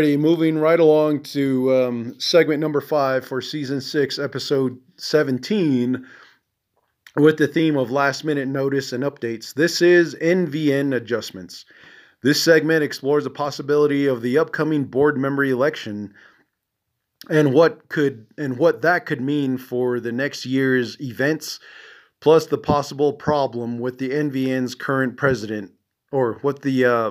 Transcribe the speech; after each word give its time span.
Alrighty, 0.00 0.18
moving 0.18 0.56
right 0.56 0.80
along 0.80 1.24
to 1.24 1.74
um, 1.74 2.18
segment 2.18 2.58
number 2.58 2.80
five 2.80 3.22
for 3.22 3.42
season 3.42 3.82
six, 3.82 4.18
episode 4.18 4.78
17, 4.96 6.06
with 7.16 7.36
the 7.36 7.46
theme 7.46 7.76
of 7.76 7.90
last 7.90 8.24
minute 8.24 8.48
notice 8.48 8.94
and 8.94 9.04
updates. 9.04 9.52
This 9.52 9.82
is 9.82 10.14
NVN 10.14 10.96
adjustments. 10.96 11.66
This 12.22 12.42
segment 12.42 12.82
explores 12.82 13.24
the 13.24 13.30
possibility 13.30 14.06
of 14.06 14.22
the 14.22 14.38
upcoming 14.38 14.84
board 14.84 15.18
member 15.18 15.44
election 15.44 16.14
and 17.28 17.52
what 17.52 17.90
could 17.90 18.26
and 18.38 18.56
what 18.56 18.80
that 18.80 19.04
could 19.04 19.20
mean 19.20 19.58
for 19.58 20.00
the 20.00 20.12
next 20.12 20.46
year's 20.46 20.98
events, 20.98 21.60
plus 22.22 22.46
the 22.46 22.56
possible 22.56 23.12
problem 23.12 23.78
with 23.78 23.98
the 23.98 24.08
NVN's 24.08 24.74
current 24.74 25.18
president, 25.18 25.72
or 26.10 26.38
what 26.40 26.62
the 26.62 26.86
uh, 26.86 27.10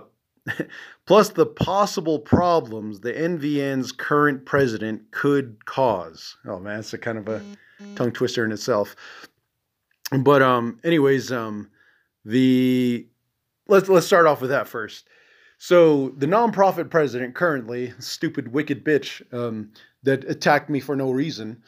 plus 1.06 1.30
the 1.30 1.46
possible 1.46 2.20
problems 2.20 3.00
the 3.00 3.14
NVN's 3.14 3.92
current 3.92 4.46
president 4.46 5.12
could 5.12 5.66
cause. 5.66 6.38
Oh 6.46 6.60
man, 6.60 6.78
that's 6.78 6.94
a 6.94 6.98
kind 6.98 7.18
of 7.18 7.28
a 7.28 7.42
tongue 7.96 8.12
twister 8.12 8.46
in 8.46 8.52
itself. 8.52 8.96
But 10.12 10.42
um, 10.42 10.80
anyways, 10.84 11.32
um, 11.32 11.70
the 12.26 13.08
let's 13.68 13.90
let's 13.90 14.08
start 14.08 14.26
off 14.26 14.42
with 14.42 14.50
that 14.50 14.68
first. 14.68 15.08
So 15.58 16.10
the 16.18 16.26
nonprofit 16.26 16.90
president 16.90 17.36
currently, 17.36 17.94
stupid 18.00 18.54
wicked 18.54 18.86
bitch, 18.86 19.22
um, 19.34 19.72
that 20.04 20.24
attacked 20.24 20.70
me 20.70 20.80
for 20.80 20.96
no 20.96 21.12
reason, 21.12 21.62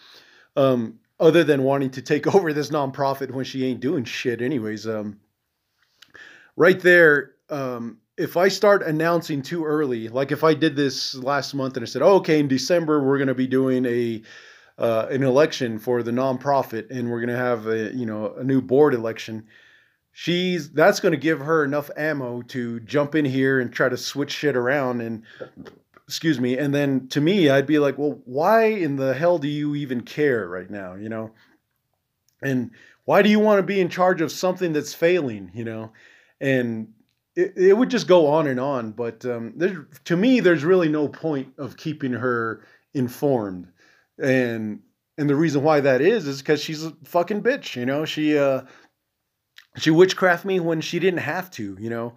um, 0.56 1.00
other 1.20 1.44
than 1.44 1.64
wanting 1.64 1.92
to 1.92 2.02
take 2.02 2.28
over 2.36 2.54
this 2.54 2.70
nonprofit 2.70 3.32
when 3.32 3.46
she 3.46 3.66
ain't 3.66 3.82
doing 3.82 4.04
shit. 4.04 4.42
Anyways, 4.42 4.88
um, 4.88 5.20
right 6.56 6.80
there, 6.80 7.34
um, 7.50 7.98
if 8.17 8.38
I 8.38 8.50
start 8.50 8.84
announcing 8.84 9.42
too 9.42 9.66
early, 9.66 10.09
like 10.09 10.31
if 10.31 10.44
I 10.44 10.54
did 10.54 10.76
this 10.76 11.16
last 11.16 11.54
month 11.54 11.78
and 11.78 11.84
I 11.84 11.88
said, 11.88 12.02
oh, 12.02 12.16
okay, 12.16 12.40
in 12.40 12.48
December 12.48 13.03
we're 13.03 13.18
going 13.18 13.28
to 13.28 13.36
be 13.36 13.48
doing 13.48 13.86
a 13.86 14.22
uh, 14.78 15.08
an 15.12 15.23
election 15.23 15.78
for 15.78 16.02
the 16.02 16.12
nonprofit 16.12 16.90
and 16.90 17.09
we're 17.09 17.20
going 17.20 17.30
to 17.30 17.36
have 17.36 17.68
a 17.68 17.94
you 17.94 18.06
know 18.06 18.34
a 18.36 18.44
new 18.44 18.62
board 18.62 18.94
election, 18.94 19.45
she's 20.12 20.72
that's 20.72 21.00
going 21.00 21.14
to 21.14 21.18
give 21.18 21.40
her 21.40 21.64
enough 21.64 21.90
ammo 21.95 22.42
to 22.44 22.80
jump 22.81 23.16
in 23.16 23.26
here 23.26 23.59
and 23.59 23.72
try 23.72 23.88
to 23.88 23.98
switch 23.98 24.31
shit 24.31 24.56
around 24.56 25.02
and 25.02 25.23
excuse 26.08 26.40
me 26.40 26.58
and 26.58 26.73
then 26.73 27.08
to 27.08 27.22
me 27.22 27.50
I'd 27.50 27.68
be 27.68 27.80
like, 27.80 27.98
well, 27.98 28.22
why 28.25 28.66
in 28.66 28.98
the 28.98 29.14
hell 29.14 29.38
do 29.38 29.48
you 29.48 29.75
even 29.75 30.02
care 30.02 30.48
right 30.48 30.70
now, 30.70 30.96
you 30.96 31.09
know? 31.09 31.31
And 32.44 32.72
why 33.06 33.22
do 33.22 33.30
you 33.30 33.40
want 33.40 33.59
to 33.59 33.64
be 33.64 33.80
in 33.80 33.88
charge 33.88 34.20
of 34.20 34.31
something 34.31 34.73
that's 34.73 34.94
failing, 34.94 35.52
you 35.53 35.64
know? 35.64 35.92
And 36.40 36.94
it, 37.36 37.54
it 37.56 37.78
would 37.78 37.90
just 37.90 38.08
go 38.08 38.28
on 38.28 38.48
and 38.48 38.60
on. 38.60 38.92
But 38.92 39.26
um, 39.26 39.54
there, 39.56 39.88
to 40.06 40.18
me, 40.18 40.40
there's 40.40 40.64
really 40.64 40.90
no 40.90 41.08
point 41.08 41.54
of 41.58 41.78
keeping 41.78 42.14
her 42.14 42.66
informed. 42.94 43.68
And 44.22 44.82
and 45.18 45.30
the 45.30 45.36
reason 45.36 45.64
why 45.64 45.80
that 45.82 46.02
is 46.02 46.28
is 46.28 46.40
because 46.40 46.62
she's 46.62 46.84
a 46.84 46.94
fucking 47.06 47.44
bitch. 47.44 47.76
You 47.76 47.86
know, 47.86 48.06
she 48.06 48.38
uh, 48.38 48.62
she 49.78 49.92
witchcraft 49.92 50.46
me 50.46 50.59
when 50.59 50.82
she 50.82 51.00
didn't 51.00 51.20
have 51.20 51.50
to. 51.52 51.78
You 51.80 51.90
know. 51.90 52.16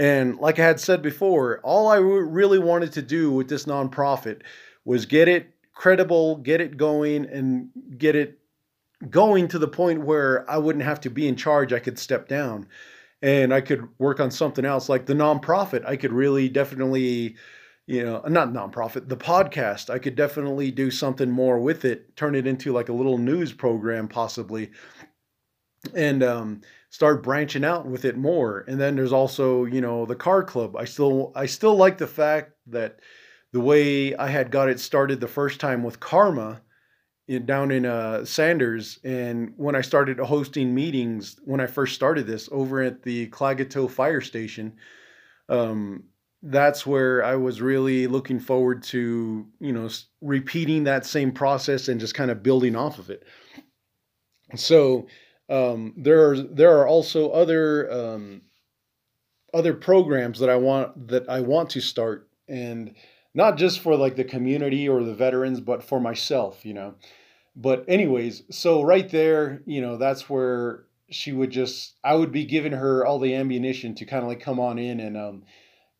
And 0.00 0.38
like 0.38 0.60
I 0.60 0.64
had 0.64 0.78
said 0.78 1.02
before, 1.02 1.58
all 1.64 1.88
I 1.88 1.96
really 1.96 2.60
wanted 2.60 2.92
to 2.92 3.02
do 3.02 3.32
with 3.32 3.48
this 3.48 3.64
nonprofit 3.64 4.42
was 4.84 5.06
get 5.06 5.26
it 5.26 5.52
credible, 5.74 6.36
get 6.36 6.60
it 6.60 6.76
going, 6.76 7.26
and 7.26 7.70
get 7.96 8.14
it 8.14 8.38
going 9.10 9.48
to 9.48 9.58
the 9.58 9.66
point 9.66 10.02
where 10.02 10.48
I 10.48 10.58
wouldn't 10.58 10.84
have 10.84 11.00
to 11.00 11.10
be 11.10 11.26
in 11.26 11.34
charge. 11.34 11.72
I 11.72 11.80
could 11.80 11.98
step 11.98 12.28
down 12.28 12.68
and 13.22 13.52
I 13.52 13.60
could 13.60 13.88
work 13.98 14.20
on 14.20 14.30
something 14.30 14.64
else 14.64 14.88
like 14.88 15.06
the 15.06 15.14
nonprofit. 15.14 15.84
I 15.86 15.96
could 15.96 16.12
really 16.12 16.48
definitely, 16.48 17.36
you 17.86 18.04
know, 18.04 18.22
not 18.28 18.52
nonprofit, 18.52 19.08
the 19.08 19.16
podcast. 19.16 19.90
I 19.90 19.98
could 19.98 20.14
definitely 20.14 20.70
do 20.70 20.90
something 20.90 21.30
more 21.30 21.58
with 21.58 21.84
it, 21.84 22.16
turn 22.16 22.34
it 22.34 22.46
into 22.46 22.72
like 22.72 22.88
a 22.88 22.94
little 22.94 23.18
news 23.18 23.52
program 23.52 24.08
possibly, 24.08 24.70
and 25.94 26.22
um, 26.22 26.60
start 26.90 27.22
branching 27.22 27.64
out 27.64 27.86
with 27.86 28.04
it 28.04 28.16
more. 28.16 28.64
And 28.68 28.80
then 28.80 28.96
there's 28.96 29.12
also, 29.12 29.64
you 29.64 29.80
know, 29.80 30.06
the 30.06 30.16
car 30.16 30.44
club. 30.44 30.76
I 30.76 30.84
still 30.84 31.32
I 31.34 31.46
still 31.46 31.76
like 31.76 31.98
the 31.98 32.06
fact 32.06 32.52
that 32.68 33.00
the 33.52 33.60
way 33.60 34.14
I 34.14 34.28
had 34.28 34.50
got 34.50 34.68
it 34.68 34.78
started 34.78 35.20
the 35.20 35.28
first 35.28 35.58
time 35.58 35.82
with 35.82 36.00
Karma 36.00 36.62
down 37.44 37.70
in 37.70 37.84
uh, 37.84 38.24
Sanders, 38.24 38.98
and 39.04 39.52
when 39.56 39.74
I 39.74 39.82
started 39.82 40.18
hosting 40.18 40.74
meetings, 40.74 41.38
when 41.44 41.60
I 41.60 41.66
first 41.66 41.94
started 41.94 42.26
this 42.26 42.48
over 42.50 42.80
at 42.82 43.02
the 43.02 43.28
Klagetoh 43.28 43.90
Fire 43.90 44.22
Station, 44.22 44.74
um, 45.48 46.04
that's 46.42 46.86
where 46.86 47.24
I 47.24 47.36
was 47.36 47.60
really 47.60 48.06
looking 48.06 48.40
forward 48.40 48.82
to, 48.84 49.46
you 49.60 49.72
know, 49.72 49.88
repeating 50.20 50.84
that 50.84 51.04
same 51.04 51.32
process 51.32 51.88
and 51.88 52.00
just 52.00 52.14
kind 52.14 52.30
of 52.30 52.42
building 52.42 52.76
off 52.76 52.98
of 52.98 53.10
it. 53.10 53.24
So 54.56 55.08
um, 55.48 55.94
there 55.96 56.30
are 56.30 56.36
there 56.36 56.78
are 56.78 56.86
also 56.86 57.30
other 57.30 57.90
um, 57.90 58.42
other 59.52 59.74
programs 59.74 60.38
that 60.38 60.48
I 60.48 60.56
want 60.56 61.08
that 61.08 61.28
I 61.28 61.40
want 61.40 61.70
to 61.70 61.80
start, 61.80 62.28
and 62.48 62.94
not 63.34 63.56
just 63.56 63.80
for 63.80 63.96
like 63.96 64.16
the 64.16 64.24
community 64.24 64.88
or 64.88 65.02
the 65.02 65.14
veterans, 65.14 65.60
but 65.60 65.82
for 65.82 66.00
myself, 66.00 66.64
you 66.64 66.74
know 66.74 66.94
but 67.60 67.84
anyways, 67.88 68.44
so 68.50 68.82
right 68.82 69.10
there, 69.10 69.62
you 69.66 69.80
know, 69.80 69.96
that's 69.96 70.30
where 70.30 70.84
she 71.10 71.32
would 71.32 71.50
just 71.50 71.94
I 72.04 72.14
would 72.14 72.30
be 72.30 72.44
giving 72.44 72.72
her 72.72 73.04
all 73.04 73.18
the 73.18 73.34
ammunition 73.34 73.96
to 73.96 74.04
kind 74.04 74.22
of 74.22 74.28
like 74.28 74.40
come 74.40 74.60
on 74.60 74.78
in 74.78 75.00
and 75.00 75.16
um 75.16 75.42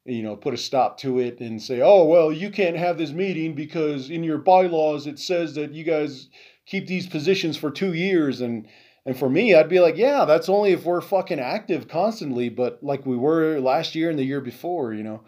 you 0.04 0.22
know 0.22 0.36
put 0.36 0.54
a 0.54 0.58
stop 0.58 0.98
to 0.98 1.18
it 1.18 1.40
and 1.40 1.60
say, 1.60 1.80
"Oh, 1.80 2.04
well, 2.04 2.32
you 2.32 2.50
can't 2.50 2.76
have 2.76 2.96
this 2.96 3.10
meeting 3.10 3.54
because 3.54 4.08
in 4.10 4.22
your 4.22 4.38
bylaws 4.38 5.06
it 5.06 5.18
says 5.18 5.54
that 5.56 5.72
you 5.72 5.82
guys 5.82 6.28
keep 6.66 6.86
these 6.86 7.08
positions 7.08 7.56
for 7.56 7.70
2 7.70 7.92
years 7.92 8.40
and 8.40 8.68
and 9.06 9.18
for 9.18 9.30
me, 9.30 9.54
I'd 9.54 9.70
be 9.70 9.80
like, 9.80 9.96
yeah, 9.96 10.26
that's 10.26 10.50
only 10.50 10.72
if 10.72 10.84
we're 10.84 11.00
fucking 11.00 11.40
active 11.40 11.88
constantly, 11.88 12.50
but 12.50 12.82
like 12.82 13.06
we 13.06 13.16
were 13.16 13.58
last 13.58 13.94
year 13.94 14.10
and 14.10 14.18
the 14.18 14.24
year 14.24 14.42
before, 14.42 14.92
you 14.92 15.02
know. 15.02 15.22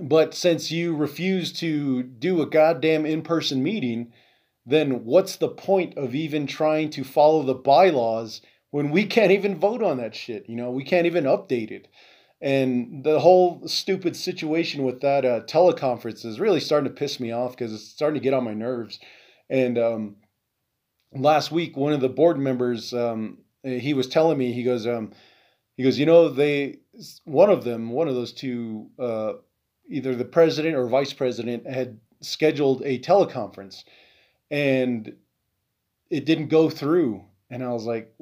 But 0.00 0.34
since 0.34 0.70
you 0.70 0.94
refuse 0.94 1.52
to 1.54 2.02
do 2.02 2.42
a 2.42 2.46
goddamn 2.46 3.06
in-person 3.06 3.62
meeting, 3.62 4.12
then 4.64 5.04
what's 5.04 5.36
the 5.36 5.48
point 5.48 5.96
of 5.96 6.14
even 6.14 6.46
trying 6.46 6.90
to 6.90 7.04
follow 7.04 7.42
the 7.42 7.54
bylaws 7.54 8.42
when 8.70 8.90
we 8.90 9.06
can't 9.06 9.30
even 9.30 9.58
vote 9.58 9.82
on 9.82 9.98
that 9.98 10.14
shit? 10.14 10.48
You 10.48 10.56
know, 10.56 10.70
we 10.70 10.84
can't 10.84 11.06
even 11.06 11.24
update 11.24 11.70
it. 11.70 11.88
And 12.40 13.02
the 13.02 13.20
whole 13.20 13.66
stupid 13.66 14.14
situation 14.14 14.82
with 14.82 15.00
that 15.00 15.24
uh, 15.24 15.40
teleconference 15.42 16.24
is 16.24 16.40
really 16.40 16.60
starting 16.60 16.88
to 16.88 16.94
piss 16.94 17.18
me 17.18 17.32
off 17.32 17.52
because 17.52 17.72
it's 17.72 17.88
starting 17.88 18.20
to 18.20 18.24
get 18.24 18.34
on 18.34 18.44
my 18.44 18.54
nerves. 18.54 18.98
And 19.48 19.78
um, 19.78 20.16
last 21.14 21.50
week, 21.50 21.76
one 21.76 21.92
of 21.92 22.00
the 22.00 22.08
board 22.08 22.38
members, 22.38 22.92
um, 22.92 23.38
he 23.62 23.94
was 23.94 24.08
telling 24.08 24.36
me, 24.36 24.52
he 24.52 24.64
goes, 24.64 24.86
um, 24.86 25.12
he 25.76 25.82
goes, 25.82 25.98
you 25.98 26.06
know, 26.06 26.28
they, 26.28 26.78
one 27.24 27.50
of 27.50 27.64
them, 27.64 27.90
one 27.90 28.08
of 28.08 28.14
those 28.14 28.32
two, 28.32 28.90
uh, 28.98 29.34
either 29.88 30.14
the 30.14 30.24
president 30.24 30.76
or 30.76 30.86
vice 30.86 31.12
president 31.12 31.66
had 31.66 31.98
scheduled 32.20 32.82
a 32.82 32.98
teleconference 32.98 33.84
and 34.50 35.14
it 36.10 36.24
didn't 36.24 36.48
go 36.48 36.70
through. 36.70 37.24
And 37.50 37.62
I 37.62 37.68
was 37.68 37.84
like, 37.84 38.12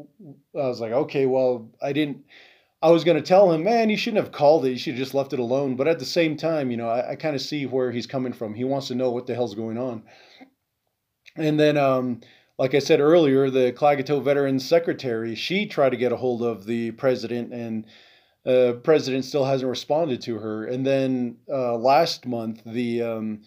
I 0.54 0.66
was 0.66 0.80
like, 0.80 0.92
okay, 0.92 1.26
well, 1.26 1.70
I 1.82 1.92
didn't. 1.92 2.24
I 2.82 2.90
was 2.90 3.04
going 3.04 3.16
to 3.16 3.26
tell 3.26 3.50
him, 3.50 3.64
man, 3.64 3.88
you 3.88 3.96
shouldn't 3.96 4.22
have 4.22 4.32
called 4.32 4.66
it. 4.66 4.70
You 4.70 4.76
should 4.78 4.94
have 4.94 4.98
just 4.98 5.14
left 5.14 5.32
it 5.32 5.38
alone. 5.38 5.74
But 5.74 5.88
at 5.88 5.98
the 5.98 6.04
same 6.04 6.36
time, 6.36 6.70
you 6.70 6.76
know, 6.76 6.88
I, 6.88 7.12
I 7.12 7.16
kind 7.16 7.34
of 7.34 7.40
see 7.40 7.64
where 7.64 7.90
he's 7.90 8.06
coming 8.06 8.34
from. 8.34 8.52
He 8.52 8.64
wants 8.64 8.88
to 8.88 8.94
know 8.94 9.10
what 9.10 9.26
the 9.26 9.34
hell's 9.34 9.54
going 9.54 9.78
on. 9.78 10.02
And 11.36 11.58
then, 11.58 11.78
um, 11.78 12.20
like 12.58 12.74
I 12.74 12.80
said 12.80 13.00
earlier, 13.00 13.48
the 13.48 13.72
Klagetoh 13.72 14.22
Veterans 14.22 14.68
Secretary, 14.68 15.34
she 15.34 15.66
tried 15.66 15.90
to 15.90 15.96
get 15.96 16.12
a 16.12 16.16
hold 16.16 16.42
of 16.42 16.66
the 16.66 16.90
president, 16.92 17.52
and 17.52 17.86
uh, 18.46 18.74
president 18.82 19.24
still 19.24 19.44
hasn't 19.44 19.68
responded 19.68 20.20
to 20.22 20.38
her. 20.38 20.66
And 20.66 20.86
then 20.86 21.36
uh, 21.48 21.76
last 21.76 22.26
month, 22.26 22.62
the 22.66 23.02
um, 23.02 23.42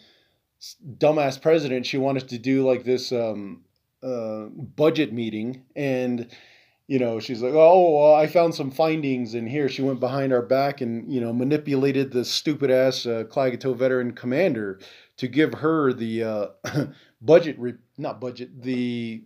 dumbass 0.98 1.42
president, 1.42 1.86
she 1.86 1.98
wanted 1.98 2.28
to 2.30 2.38
do 2.38 2.66
like 2.66 2.84
this 2.84 3.12
um, 3.12 3.64
uh, 4.04 4.46
budget 4.46 5.14
meeting, 5.14 5.64
and 5.76 6.28
you 6.88 7.00
know 7.00 7.20
she's 7.20 7.42
like, 7.42 7.54
oh, 7.54 7.98
well, 7.98 8.16
I 8.16 8.28
found 8.28 8.56
some 8.56 8.72
findings, 8.72 9.34
in 9.36 9.48
here 9.48 9.70
she 9.70 9.82
went 9.82 10.00
behind 10.00 10.34
our 10.34 10.42
back 10.42 10.82
and 10.82 11.12
you 11.12 11.22
know 11.22 11.34
manipulated 11.34 12.12
the 12.12 12.26
stupid 12.26 12.72
ass 12.72 13.06
uh, 13.06 13.24
Klagetoh 13.30 13.76
veteran 13.76 14.14
commander 14.14 14.80
to 15.18 15.28
give 15.28 15.54
her 15.56 15.94
the 15.94 16.24
uh, 16.24 16.48
budget, 17.22 17.58
re- 17.60 17.74
not 17.98 18.22
budget, 18.22 18.62
the 18.62 19.24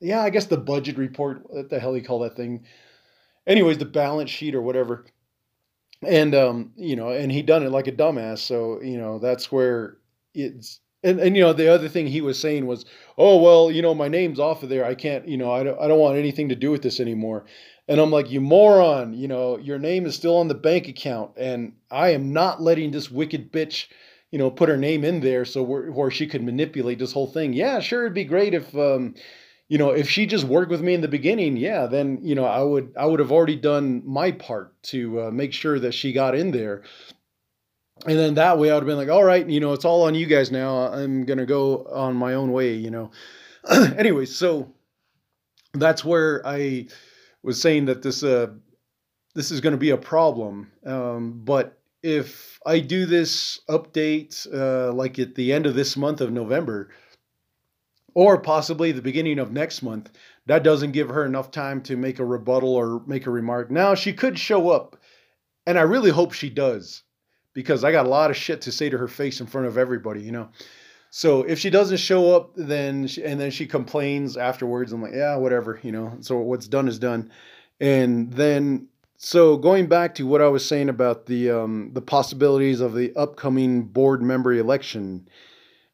yeah, 0.00 0.22
I 0.22 0.30
guess 0.30 0.46
the 0.46 0.56
budget 0.56 0.96
report. 0.96 1.42
What 1.44 1.70
the 1.70 1.78
hell 1.78 1.96
you 1.96 2.02
call 2.02 2.20
that 2.20 2.36
thing? 2.36 2.64
Anyways, 3.50 3.78
the 3.78 3.84
balance 3.86 4.30
sheet 4.30 4.54
or 4.54 4.62
whatever. 4.62 5.06
And 6.06 6.34
um, 6.34 6.72
you 6.76 6.96
know, 6.96 7.10
and 7.10 7.30
he 7.32 7.42
done 7.42 7.62
it 7.64 7.70
like 7.70 7.88
a 7.88 7.92
dumbass. 7.92 8.38
So 8.38 8.80
you 8.82 8.98
know, 8.98 9.18
that's 9.18 9.52
where 9.52 9.98
it's 10.34 10.80
and, 11.02 11.20
and 11.20 11.36
you 11.36 11.42
know 11.42 11.52
the 11.52 11.68
other 11.72 11.88
thing 11.88 12.06
he 12.06 12.20
was 12.20 12.38
saying 12.38 12.66
was 12.66 12.84
oh 13.18 13.40
well 13.42 13.70
you 13.70 13.82
know 13.82 13.94
my 13.94 14.08
name's 14.08 14.38
off 14.38 14.62
of 14.62 14.68
there 14.68 14.84
i 14.84 14.94
can't 14.94 15.26
you 15.26 15.36
know 15.36 15.50
i 15.50 15.62
don't, 15.64 15.80
I 15.80 15.88
don't 15.88 15.98
want 15.98 16.18
anything 16.18 16.50
to 16.50 16.54
do 16.54 16.70
with 16.70 16.82
this 16.82 17.00
anymore 17.00 17.46
And 17.88 18.00
I'm 18.00 18.12
like, 18.12 18.30
you 18.30 18.40
moron, 18.40 19.14
you 19.14 19.26
know, 19.26 19.58
your 19.58 19.78
name 19.78 20.06
is 20.06 20.14
still 20.14 20.36
on 20.36 20.48
the 20.48 20.54
bank 20.54 20.86
account. 20.88 21.32
And 21.36 21.72
I 21.90 22.10
am 22.10 22.32
not 22.32 22.62
letting 22.62 22.92
this 22.92 23.10
wicked 23.10 23.52
bitch, 23.52 23.88
you 24.30 24.38
know, 24.38 24.50
put 24.50 24.68
her 24.68 24.76
name 24.76 25.04
in 25.04 25.20
there 25.20 25.44
so 25.44 25.62
where, 25.64 26.10
she 26.10 26.28
could 26.28 26.44
manipulate 26.44 27.00
this 27.00 27.12
whole 27.12 27.26
thing. 27.26 27.52
Yeah, 27.52 27.80
sure, 27.80 28.02
it'd 28.02 28.14
be 28.14 28.24
great 28.24 28.54
if, 28.54 28.74
um, 28.76 29.16
you 29.70 29.78
know, 29.78 29.90
if 29.90 30.10
she 30.10 30.26
just 30.26 30.44
worked 30.44 30.70
with 30.70 30.82
me 30.82 30.92
in 30.92 31.00
the 31.00 31.08
beginning, 31.08 31.56
yeah, 31.56 31.86
then, 31.86 32.18
you 32.22 32.34
know, 32.34 32.44
I 32.44 32.62
would, 32.62 32.92
I 32.98 33.06
would 33.06 33.20
have 33.20 33.32
already 33.32 33.56
done 33.56 34.02
my 34.04 34.32
part 34.32 34.74
to 34.84 35.22
uh, 35.22 35.30
make 35.30 35.54
sure 35.54 35.78
that 35.78 35.94
she 35.94 36.12
got 36.12 36.34
in 36.34 36.50
there. 36.50 36.82
And 38.04 38.18
then 38.18 38.34
that 38.34 38.58
way 38.58 38.70
I 38.70 38.74
would 38.74 38.82
have 38.82 38.86
been 38.86 38.98
like, 38.98 39.08
all 39.08 39.24
right, 39.24 39.48
you 39.48 39.60
know, 39.60 39.72
it's 39.72 39.86
all 39.86 40.02
on 40.02 40.14
you 40.14 40.26
guys 40.26 40.50
now. 40.50 40.92
I'm 40.92 41.24
going 41.24 41.38
to 41.38 41.46
go 41.46 41.86
on 41.86 42.14
my 42.16 42.34
own 42.34 42.52
way, 42.52 42.74
you 42.74 42.90
know. 42.90 43.10
anyway, 43.96 44.26
so 44.26 44.74
that's 45.74 46.04
where 46.04 46.46
I, 46.46 46.88
was 47.42 47.60
saying 47.60 47.86
that 47.86 48.02
this 48.02 48.22
uh, 48.22 48.48
this 49.34 49.50
is 49.50 49.60
going 49.60 49.72
to 49.72 49.78
be 49.78 49.90
a 49.90 49.96
problem. 49.96 50.70
Um, 50.84 51.40
but 51.44 51.78
if 52.02 52.58
I 52.66 52.80
do 52.80 53.06
this 53.06 53.60
update 53.68 54.46
uh, 54.52 54.92
like 54.92 55.18
at 55.18 55.34
the 55.34 55.52
end 55.52 55.66
of 55.66 55.74
this 55.74 55.96
month 55.96 56.20
of 56.20 56.32
November, 56.32 56.90
or 58.14 58.38
possibly 58.38 58.92
the 58.92 59.02
beginning 59.02 59.38
of 59.38 59.52
next 59.52 59.82
month, 59.82 60.10
that 60.46 60.62
doesn't 60.62 60.92
give 60.92 61.08
her 61.08 61.24
enough 61.24 61.50
time 61.50 61.80
to 61.82 61.96
make 61.96 62.18
a 62.18 62.24
rebuttal 62.24 62.74
or 62.74 63.02
make 63.06 63.26
a 63.26 63.30
remark. 63.30 63.70
Now 63.70 63.94
she 63.94 64.12
could 64.12 64.38
show 64.38 64.70
up, 64.70 64.96
and 65.66 65.78
I 65.78 65.82
really 65.82 66.10
hope 66.10 66.32
she 66.32 66.50
does, 66.50 67.02
because 67.54 67.84
I 67.84 67.92
got 67.92 68.06
a 68.06 68.10
lot 68.10 68.30
of 68.30 68.36
shit 68.36 68.62
to 68.62 68.72
say 68.72 68.88
to 68.88 68.98
her 68.98 69.08
face 69.08 69.40
in 69.40 69.46
front 69.46 69.66
of 69.66 69.78
everybody, 69.78 70.22
you 70.22 70.32
know. 70.32 70.48
So 71.10 71.42
if 71.42 71.58
she 71.58 71.70
doesn't 71.70 71.98
show 71.98 72.36
up, 72.36 72.52
then 72.54 73.06
she, 73.08 73.24
and 73.24 73.40
then 73.40 73.50
she 73.50 73.66
complains 73.66 74.36
afterwards. 74.36 74.92
I'm 74.92 75.02
like, 75.02 75.14
yeah, 75.14 75.36
whatever, 75.36 75.80
you 75.82 75.90
know. 75.90 76.16
So 76.20 76.38
what's 76.38 76.68
done 76.68 76.86
is 76.86 76.98
done. 76.98 77.32
And 77.80 78.32
then 78.32 78.86
so 79.22 79.58
going 79.58 79.86
back 79.86 80.14
to 80.14 80.26
what 80.26 80.40
I 80.40 80.48
was 80.48 80.66
saying 80.66 80.88
about 80.88 81.26
the 81.26 81.50
um, 81.50 81.90
the 81.92 82.00
possibilities 82.00 82.80
of 82.80 82.94
the 82.94 83.14
upcoming 83.16 83.82
board 83.82 84.22
member 84.22 84.52
election 84.54 85.28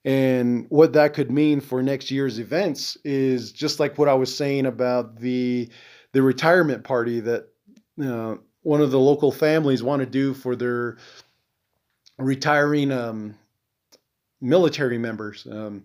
and 0.06 0.66
what 0.68 0.92
that 0.92 1.14
could 1.14 1.32
mean 1.32 1.60
for 1.60 1.82
next 1.82 2.12
year's 2.12 2.38
events 2.38 2.96
is 3.04 3.50
just 3.50 3.80
like 3.80 3.98
what 3.98 4.08
I 4.08 4.14
was 4.14 4.34
saying 4.34 4.64
about 4.64 5.18
the 5.18 5.68
the 6.12 6.22
retirement 6.22 6.84
party 6.84 7.18
that 7.20 7.48
uh, 8.02 8.36
one 8.62 8.80
of 8.80 8.92
the 8.92 9.00
local 9.00 9.32
families 9.32 9.82
want 9.82 10.00
to 10.00 10.06
do 10.06 10.32
for 10.32 10.54
their 10.54 10.96
retiring 12.18 12.92
um, 12.92 13.34
military 14.40 14.96
members. 14.96 15.46
Um, 15.50 15.84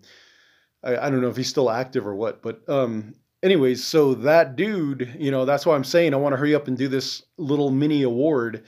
I, 0.84 0.96
I, 0.96 1.10
don't 1.10 1.20
know 1.20 1.28
if 1.28 1.36
he's 1.36 1.48
still 1.48 1.70
active 1.70 2.06
or 2.06 2.14
what, 2.14 2.42
but 2.42 2.66
um, 2.68 3.14
anyways, 3.42 3.84
so 3.84 4.14
that 4.14 4.56
dude, 4.56 5.16
you 5.18 5.30
know, 5.30 5.44
that's 5.44 5.66
why 5.66 5.74
I'm 5.74 5.84
saying 5.84 6.14
I 6.14 6.18
want 6.18 6.32
to 6.32 6.36
hurry 6.36 6.54
up 6.54 6.68
and 6.68 6.78
do 6.78 6.88
this 6.88 7.22
little 7.38 7.70
mini 7.70 8.02
award, 8.02 8.64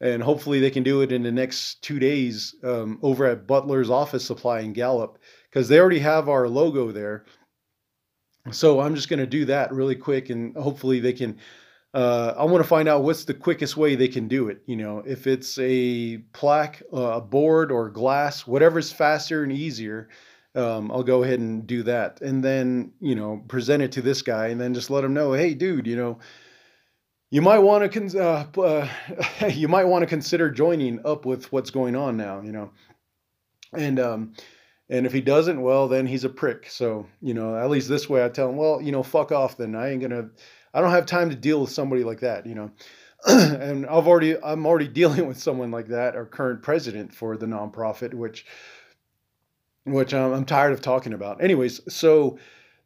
and 0.00 0.22
hopefully 0.22 0.60
they 0.60 0.70
can 0.70 0.82
do 0.82 1.02
it 1.02 1.12
in 1.12 1.22
the 1.22 1.32
next 1.32 1.82
two 1.82 1.98
days 1.98 2.54
um, 2.64 2.98
over 3.02 3.26
at 3.26 3.46
Butler's 3.46 3.90
Office 3.90 4.24
Supply 4.24 4.60
in 4.60 4.72
Gallup 4.72 5.18
because 5.50 5.68
they 5.68 5.80
already 5.80 5.98
have 5.98 6.28
our 6.28 6.48
logo 6.48 6.92
there. 6.92 7.24
So 8.50 8.80
I'm 8.80 8.94
just 8.94 9.08
going 9.08 9.18
to 9.18 9.26
do 9.26 9.44
that 9.46 9.72
really 9.72 9.96
quick, 9.96 10.30
and 10.30 10.56
hopefully 10.56 11.00
they 11.00 11.12
can 11.12 11.38
uh, 11.94 12.34
I 12.36 12.44
want 12.44 12.62
to 12.62 12.68
find 12.68 12.88
out 12.88 13.02
what's 13.02 13.24
the 13.24 13.34
quickest 13.34 13.76
way 13.76 13.94
they 13.94 14.08
can 14.08 14.28
do 14.28 14.48
it. 14.48 14.62
You 14.66 14.76
know, 14.76 15.02
if 15.06 15.26
it's 15.26 15.58
a 15.58 16.18
plaque, 16.32 16.82
uh, 16.92 17.16
a 17.16 17.20
board, 17.20 17.72
or 17.72 17.88
glass, 17.88 18.46
whatever's 18.46 18.92
faster 18.92 19.42
and 19.42 19.52
easier, 19.52 20.08
um, 20.54 20.90
I'll 20.92 21.02
go 21.02 21.22
ahead 21.22 21.40
and 21.40 21.66
do 21.66 21.82
that. 21.84 22.20
And 22.20 22.44
then, 22.44 22.92
you 23.00 23.14
know, 23.14 23.42
present 23.48 23.82
it 23.82 23.92
to 23.92 24.02
this 24.02 24.22
guy 24.22 24.48
and 24.48 24.60
then 24.60 24.74
just 24.74 24.90
let 24.90 25.04
him 25.04 25.14
know, 25.14 25.32
hey, 25.32 25.54
dude, 25.54 25.86
you 25.86 25.96
know, 25.96 26.18
you 27.30 27.42
might 27.42 27.58
want 27.58 27.90
to 27.90 28.00
con- 28.00 28.20
uh, 28.20 28.46
uh, 28.60 29.46
you 29.48 29.68
might 29.68 29.84
want 29.84 30.02
to 30.02 30.06
consider 30.06 30.50
joining 30.50 31.04
up 31.04 31.26
with 31.26 31.50
what's 31.52 31.70
going 31.70 31.96
on 31.96 32.16
now, 32.16 32.40
you 32.40 32.52
know. 32.52 32.70
And 33.72 34.00
um, 34.00 34.32
and 34.88 35.04
if 35.04 35.12
he 35.12 35.20
doesn't, 35.20 35.60
well, 35.60 35.88
then 35.88 36.06
he's 36.06 36.24
a 36.24 36.30
prick. 36.30 36.70
So, 36.70 37.06
you 37.20 37.34
know, 37.34 37.56
at 37.56 37.68
least 37.68 37.88
this 37.88 38.08
way 38.08 38.24
I 38.24 38.28
tell 38.28 38.48
him, 38.48 38.56
well, 38.56 38.80
you 38.80 38.92
know, 38.92 39.02
fuck 39.02 39.32
off 39.32 39.56
then. 39.56 39.74
I 39.74 39.90
ain't 39.90 40.00
gonna 40.00 40.30
I 40.72 40.80
don't 40.80 40.90
have 40.90 41.06
time 41.06 41.30
to 41.30 41.36
deal 41.36 41.60
with 41.60 41.70
somebody 41.70 42.04
like 42.04 42.20
that, 42.20 42.46
you 42.46 42.54
know. 42.54 42.70
and 43.26 43.84
I've 43.86 44.06
already 44.06 44.42
I'm 44.42 44.64
already 44.64 44.88
dealing 45.00 45.26
with 45.26 45.38
someone 45.38 45.70
like 45.70 45.88
that, 45.88 46.16
our 46.16 46.24
current 46.24 46.62
president 46.62 47.14
for 47.14 47.36
the 47.36 47.46
nonprofit, 47.46 48.14
which 48.14 48.46
which 49.84 50.14
I'm, 50.14 50.32
I'm 50.32 50.44
tired 50.44 50.72
of 50.72 50.80
talking 50.80 51.12
about. 51.12 51.42
Anyways, 51.42 51.80
so 51.92 52.38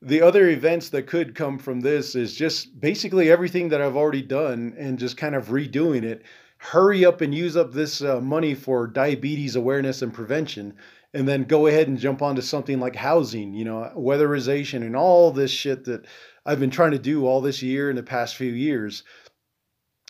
the 0.05 0.21
other 0.21 0.49
events 0.49 0.89
that 0.89 1.07
could 1.07 1.35
come 1.35 1.59
from 1.59 1.81
this 1.81 2.17
is 2.17 2.35
just 2.35 2.81
basically 2.81 3.31
everything 3.31 3.69
that 3.69 3.81
I've 3.81 3.97
already 3.97 4.23
done 4.23 4.75
and 4.77 4.99
just 4.99 5.17
kind 5.17 5.37
of 5.37 5.49
redoing 5.49 6.03
it. 6.03 6.23
Hurry 6.59 7.05
up 7.05 7.21
and 7.21 7.33
use 7.35 7.57
up 7.57 7.73
this 7.73 8.03
uh, 8.03 8.21
money 8.21 8.55
for 8.55 8.89
diabetes 8.89 9.55
awareness 9.55 10.03
and 10.03 10.13
prevention, 10.13 10.75
and 11.15 11.27
then 11.29 11.45
go 11.45 11.67
ahead 11.67 11.89
and 11.89 11.99
jump 11.99 12.21
onto 12.21 12.43
something 12.43 12.81
like 12.81 12.97
housing, 12.97 13.55
you 13.55 13.65
know, 13.65 13.93
weatherization, 13.97 14.83
and 14.83 14.97
all 14.97 15.31
this 15.31 15.51
shit 15.51 15.85
that 15.85 16.07
I've 16.45 16.61
been 16.61 16.71
trying 16.71 16.93
to 16.93 16.99
do 16.99 17.27
all 17.27 17.41
this 17.41 17.63
year 17.63 17.89
in 17.89 17.97
the 17.97 18.03
past 18.03 18.37
few 18.37 18.53
years. 18.53 19.05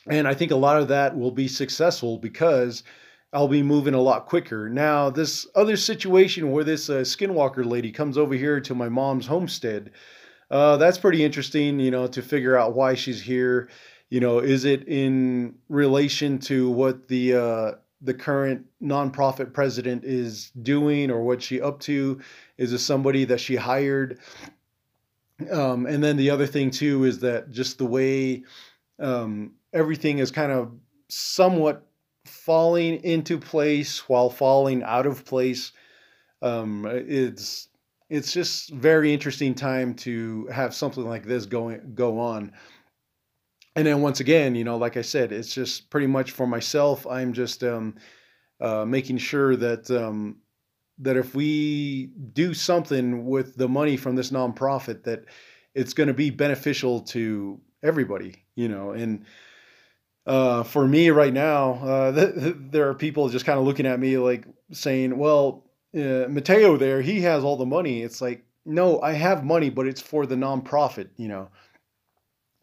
And 0.08 0.26
I 0.26 0.34
think 0.34 0.50
a 0.50 0.56
lot 0.56 0.80
of 0.80 0.88
that 0.88 1.16
will 1.16 1.30
be 1.30 1.48
successful 1.48 2.18
because 2.18 2.82
I'll 3.32 3.48
be 3.48 3.62
moving 3.62 3.94
a 3.94 4.00
lot 4.00 4.26
quicker. 4.26 4.68
Now, 4.68 5.08
this 5.08 5.46
other 5.54 5.76
situation 5.76 6.50
where 6.50 6.64
this 6.64 6.90
uh, 6.90 6.96
skinwalker 7.00 7.64
lady 7.64 7.90
comes 7.90 8.18
over 8.18 8.34
here 8.34 8.60
to 8.60 8.74
my 8.74 8.88
mom's 8.90 9.26
homestead, 9.26 9.92
uh, 10.50 10.76
that's 10.76 10.98
pretty 10.98 11.24
interesting, 11.24 11.80
you 11.80 11.90
know, 11.90 12.06
to 12.08 12.20
figure 12.20 12.58
out 12.58 12.74
why 12.74 12.94
she's 12.94 13.22
here. 13.22 13.70
You 14.10 14.20
know, 14.20 14.40
is 14.40 14.66
it 14.66 14.86
in 14.86 15.54
relation 15.70 16.38
to 16.40 16.68
what 16.68 17.08
the 17.08 17.34
uh, 17.34 17.70
the 18.02 18.12
current 18.12 18.66
nonprofit 18.82 19.54
president 19.54 20.04
is 20.04 20.50
doing 20.50 21.10
or 21.10 21.22
what 21.22 21.40
she 21.40 21.62
up 21.62 21.80
to? 21.80 22.20
Is 22.58 22.72
this 22.72 22.84
somebody 22.84 23.24
that 23.24 23.40
she 23.40 23.56
hired? 23.56 24.18
Um, 25.50 25.86
and 25.86 26.04
then 26.04 26.18
the 26.18 26.28
other 26.28 26.46
thing 26.46 26.70
too 26.70 27.04
is 27.04 27.20
that 27.20 27.50
just 27.50 27.78
the 27.78 27.86
way 27.86 28.44
um, 28.98 29.52
everything 29.72 30.18
is 30.18 30.30
kind 30.30 30.52
of 30.52 30.72
somewhat 31.08 31.86
falling 32.24 33.02
into 33.04 33.38
place 33.38 34.08
while 34.08 34.30
falling 34.30 34.82
out 34.82 35.06
of 35.06 35.24
place. 35.24 35.72
Um, 36.40 36.86
it's 36.86 37.68
it's 38.10 38.32
just 38.32 38.70
very 38.70 39.12
interesting 39.12 39.54
time 39.54 39.94
to 39.94 40.46
have 40.48 40.74
something 40.74 41.04
like 41.04 41.24
this 41.24 41.46
going 41.46 41.94
go 41.94 42.18
on. 42.18 42.52
And 43.74 43.86
then 43.86 44.02
once 44.02 44.20
again, 44.20 44.54
you 44.54 44.64
know, 44.64 44.76
like 44.76 44.98
I 44.98 45.02
said, 45.02 45.32
it's 45.32 45.54
just 45.54 45.88
pretty 45.88 46.06
much 46.06 46.32
for 46.32 46.46
myself. 46.46 47.06
I'm 47.06 47.32
just 47.32 47.64
um, 47.64 47.94
uh, 48.60 48.84
making 48.84 49.16
sure 49.16 49.56
that 49.56 49.90
um, 49.90 50.36
that 50.98 51.16
if 51.16 51.34
we 51.34 52.06
do 52.32 52.54
something 52.54 53.26
with 53.26 53.56
the 53.56 53.68
money 53.68 53.96
from 53.96 54.14
this 54.14 54.30
nonprofit 54.30 55.04
that 55.04 55.24
it's 55.74 55.94
going 55.94 56.06
to 56.06 56.14
be 56.14 56.30
beneficial 56.30 57.00
to 57.00 57.60
everybody 57.82 58.44
you 58.54 58.68
know 58.68 58.92
and 58.92 59.24
uh, 60.26 60.62
for 60.62 60.86
me 60.86 61.10
right 61.10 61.32
now 61.32 61.72
uh, 61.74 62.12
th- 62.12 62.34
th- 62.38 62.56
there 62.70 62.88
are 62.88 62.94
people 62.94 63.28
just 63.28 63.44
kind 63.44 63.58
of 63.58 63.64
looking 63.64 63.86
at 63.86 63.98
me 64.00 64.18
like 64.18 64.46
saying 64.70 65.16
well 65.18 65.64
uh, 65.94 66.26
mateo 66.28 66.76
there 66.76 67.02
he 67.02 67.20
has 67.20 67.44
all 67.44 67.56
the 67.56 67.66
money. 67.66 68.02
It's 68.02 68.20
like 68.22 68.44
no 68.64 69.00
i 69.02 69.12
have 69.12 69.44
money 69.44 69.70
but 69.70 69.86
it's 69.86 70.00
for 70.00 70.24
the 70.26 70.36
nonprofit 70.36 71.08
you 71.16 71.28
know? 71.28 71.48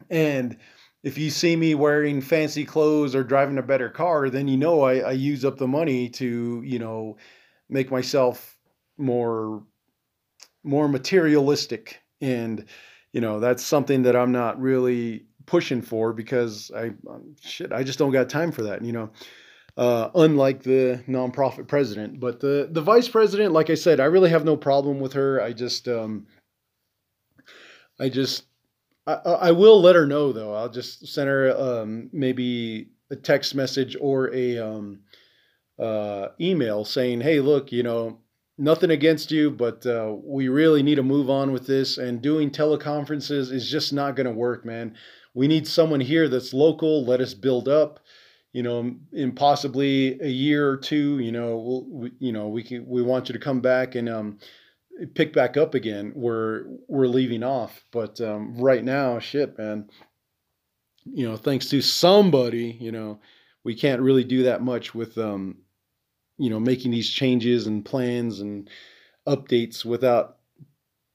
And 0.08 0.56
if 1.02 1.16
you 1.18 1.30
see 1.30 1.54
me 1.56 1.74
wearing 1.74 2.20
fancy 2.20 2.64
clothes 2.64 3.14
or 3.14 3.22
driving 3.22 3.58
a 3.58 3.62
better 3.62 3.90
car 3.90 4.30
then 4.30 4.48
you 4.48 4.56
know 4.56 4.82
i, 4.82 4.98
I 4.98 5.12
use 5.12 5.44
up 5.44 5.58
the 5.58 5.68
money 5.68 6.08
to 6.10 6.62
you 6.64 6.78
know 6.78 7.16
make 7.68 7.90
myself 7.90 8.58
more 8.98 9.62
more 10.62 10.88
materialistic. 10.88 12.00
And 12.20 12.66
you 13.12 13.20
know 13.20 13.40
that's 13.40 13.64
something 13.64 14.02
that 14.02 14.14
i'm 14.14 14.32
not 14.32 14.60
really 14.60 15.26
pushing 15.50 15.82
for 15.82 16.12
because 16.12 16.70
i 16.76 16.86
um, 17.08 17.34
shit 17.42 17.72
i 17.72 17.82
just 17.82 17.98
don't 17.98 18.12
got 18.12 18.28
time 18.30 18.52
for 18.52 18.62
that 18.62 18.84
you 18.84 18.92
know? 18.92 19.10
Uh, 19.76 20.10
unlike 20.16 20.62
the 20.62 21.02
nonprofit 21.08 21.66
president 21.66 22.18
but 22.18 22.40
the 22.40 22.68
the 22.72 22.82
vice 22.82 23.08
president 23.08 23.52
like 23.52 23.70
i 23.70 23.74
said 23.74 24.00
i 24.00 24.04
really 24.04 24.30
have 24.30 24.44
no 24.44 24.56
problem 24.56 25.00
with 25.00 25.12
her. 25.12 25.40
I 25.40 25.52
just 25.52 25.86
um 25.88 26.26
i 27.98 28.08
just 28.08 28.44
I, 29.06 29.14
I 29.14 29.50
will 29.52 29.80
let 29.80 29.96
her 29.96 30.06
know 30.06 30.32
though. 30.32 30.54
I'll 30.54 30.68
just 30.68 31.06
send 31.08 31.28
her 31.28 31.56
um, 31.56 32.10
maybe 32.12 32.90
a 33.10 33.16
text 33.16 33.54
message 33.54 33.96
or 34.00 34.32
a 34.34 34.58
um, 34.58 35.00
uh, 35.78 36.28
email 36.40 36.84
saying, 36.84 37.20
"Hey, 37.20 37.40
look, 37.40 37.72
you 37.72 37.82
know, 37.82 38.20
nothing 38.60 38.90
against 38.90 39.30
you, 39.30 39.50
but 39.50 39.84
uh, 39.86 40.14
we 40.22 40.48
really 40.48 40.82
need 40.82 40.96
to 40.96 41.02
move 41.02 41.30
on 41.30 41.52
with 41.52 41.66
this. 41.66 41.98
And 41.98 42.22
doing 42.22 42.50
teleconferences 42.50 43.50
is 43.50 43.68
just 43.70 43.92
not 43.92 44.14
going 44.14 44.26
to 44.26 44.32
work, 44.32 44.64
man. 44.64 44.94
We 45.34 45.48
need 45.48 45.66
someone 45.66 46.00
here 46.00 46.28
that's 46.28 46.52
local. 46.52 47.04
Let 47.04 47.20
us 47.20 47.34
build 47.34 47.68
up." 47.68 48.00
You 48.52 48.64
know, 48.64 48.96
in 49.12 49.32
possibly 49.32 50.20
a 50.20 50.28
year 50.28 50.68
or 50.68 50.76
two, 50.76 51.20
you 51.20 51.30
know, 51.30 51.56
we'll, 51.56 51.84
we, 51.88 52.12
you 52.18 52.32
know, 52.32 52.48
we 52.48 52.64
can, 52.64 52.84
we 52.84 53.00
want 53.00 53.28
you 53.28 53.32
to 53.32 53.38
come 53.38 53.60
back 53.60 53.94
and 53.94 54.08
um, 54.08 54.38
pick 55.14 55.32
back 55.32 55.56
up 55.56 55.74
again. 55.74 56.12
We're 56.16 56.64
we're 56.88 57.06
leaving 57.06 57.44
off, 57.44 57.84
but 57.92 58.20
um, 58.20 58.56
right 58.56 58.82
now, 58.82 59.20
shit, 59.20 59.56
man, 59.56 59.88
you 61.04 61.28
know, 61.28 61.36
thanks 61.36 61.68
to 61.70 61.80
somebody, 61.80 62.76
you 62.80 62.92
know, 62.92 63.20
we 63.64 63.74
can't 63.74 64.02
really 64.02 64.24
do 64.24 64.42
that 64.44 64.62
much 64.62 64.94
with, 64.94 65.16
um, 65.16 65.58
you 66.40 66.50
know 66.50 66.58
making 66.58 66.90
these 66.90 67.10
changes 67.10 67.66
and 67.66 67.84
plans 67.84 68.40
and 68.40 68.68
updates 69.28 69.84
without 69.84 70.38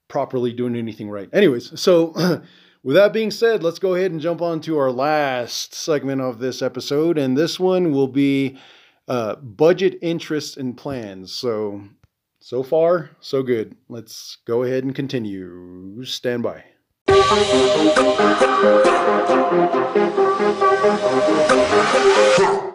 properly 0.08 0.53
doing 0.53 0.75
anything 0.75 1.10
right. 1.10 1.29
Anyways, 1.34 1.79
so 1.79 2.13
with 2.84 2.96
that 2.96 3.12
being 3.12 3.32
said, 3.32 3.63
let's 3.63 3.79
go 3.79 3.96
ahead 3.96 4.12
and 4.12 4.22
jump 4.22 4.41
on 4.41 4.62
to 4.62 4.77
our 4.77 4.91
last 4.91 5.74
segment 5.74 6.22
of 6.22 6.38
this 6.39 6.62
episode, 6.62 7.17
and 7.17 7.36
this 7.36 7.60
one 7.60 7.91
will 7.91 8.08
be 8.08 8.58
uh, 9.08 9.36
budget, 9.38 9.98
interests, 10.01 10.58
and 10.58 10.77
plans. 10.77 11.34
So 11.34 11.84
so 12.39 12.62
far, 12.62 13.10
so 13.20 13.41
good. 13.41 13.75
Let's 13.89 14.38
go 14.46 14.62
ahead 14.63 14.84
and 14.84 14.94
continue. 14.94 16.03
Stand 16.05 16.44
by. 16.44 16.63